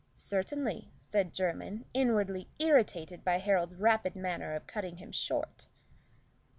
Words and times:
"Certainly," 0.15 0.89
said 0.99 1.31
Jermyn, 1.31 1.85
inwardly 1.93 2.49
irritated 2.57 3.23
by 3.23 3.37
Harold's 3.37 3.75
rapid 3.75 4.15
manner 4.15 4.55
of 4.55 4.65
cutting 4.65 4.97
him 4.97 5.11
short. 5.11 5.67